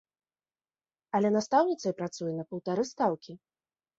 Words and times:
Але 1.19 1.29
настаўніцай 1.35 1.93
працуе 2.01 2.31
на 2.37 2.43
паўтары 2.53 2.83
стаўкі! 2.95 3.31